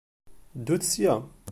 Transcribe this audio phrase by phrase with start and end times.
[0.57, 1.13] Ddut sya!